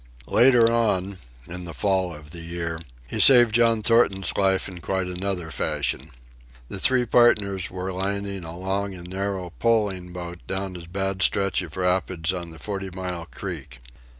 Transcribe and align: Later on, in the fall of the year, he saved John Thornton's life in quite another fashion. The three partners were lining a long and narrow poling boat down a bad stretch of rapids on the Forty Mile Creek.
Later 0.33 0.71
on, 0.71 1.19
in 1.45 1.65
the 1.65 1.75
fall 1.75 2.11
of 2.15 2.31
the 2.31 2.39
year, 2.41 2.81
he 3.05 3.19
saved 3.19 3.53
John 3.53 3.83
Thornton's 3.83 4.35
life 4.35 4.67
in 4.67 4.81
quite 4.81 5.05
another 5.05 5.51
fashion. 5.51 6.09
The 6.69 6.79
three 6.79 7.05
partners 7.05 7.69
were 7.69 7.93
lining 7.93 8.43
a 8.43 8.57
long 8.57 8.95
and 8.95 9.07
narrow 9.07 9.51
poling 9.59 10.11
boat 10.11 10.39
down 10.47 10.75
a 10.75 10.87
bad 10.89 11.21
stretch 11.21 11.61
of 11.61 11.77
rapids 11.77 12.33
on 12.33 12.49
the 12.49 12.57
Forty 12.57 12.89
Mile 12.89 13.27
Creek. 13.29 13.77